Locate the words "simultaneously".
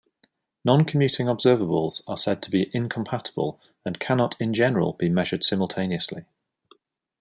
5.43-6.25